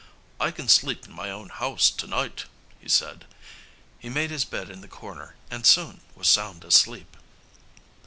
[0.39, 2.45] "I can sleep in my own house to night,"
[2.79, 3.25] he said.
[3.99, 7.15] He made his bed in the corner and soon was sound asleep.